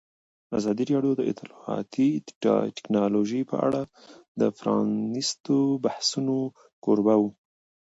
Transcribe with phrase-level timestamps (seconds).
[0.57, 2.09] ازادي راډیو د اطلاعاتی
[2.77, 3.81] تکنالوژي په اړه
[4.39, 6.37] د پرانیستو بحثونو
[6.83, 7.29] کوربه وه.